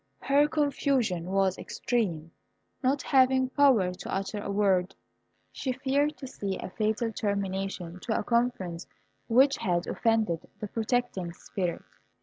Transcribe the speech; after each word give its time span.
Her 0.21 0.47
confusion 0.47 1.25
was 1.29 1.59
extreme. 1.59 2.31
Not 2.81 3.03
having 3.03 3.49
power 3.51 3.93
to 3.93 4.11
utter 4.11 4.41
a 4.41 4.49
word, 4.49 4.95
she 5.51 5.73
feared 5.73 6.17
to 6.17 6.25
see 6.25 6.57
a 6.57 6.71
fatal 6.71 7.13
termination 7.13 7.99
to 7.99 8.17
a 8.17 8.23
conference 8.23 8.87
which 9.27 9.57
had 9.57 9.85
offended 9.85 10.49
the 10.59 10.69
protecting 10.69 11.33
spirit. 11.33 11.83